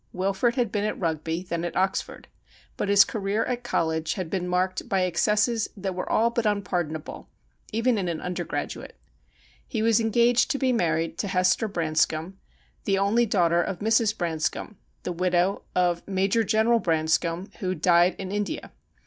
[0.13, 2.27] Wilfrid had been at Eugby, then at Oxford,
[2.75, 7.29] but his career at college had been marked by excesses that were all but unpardonable,
[7.71, 8.95] even in an undergraduate.
[9.67, 12.35] He was engaged to be married to Heste r Branscombe,
[12.85, 14.17] the only daughter of Mrs.
[14.17, 18.71] Branscombe, the widow of Major General Branscombe, who had died in India.